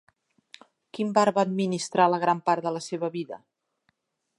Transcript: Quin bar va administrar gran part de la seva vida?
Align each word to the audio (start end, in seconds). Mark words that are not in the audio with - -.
Quin 0.97 1.11
bar 1.19 1.25
va 1.37 1.45
administrar 1.49 2.09
gran 2.27 2.43
part 2.51 2.69
de 2.69 2.73
la 2.79 2.83
seva 2.91 3.15
vida? 3.21 3.41